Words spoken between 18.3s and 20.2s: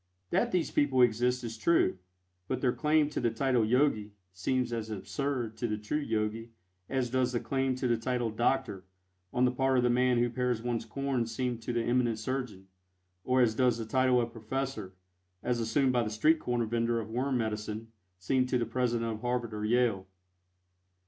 to the President of Harvard or Yale.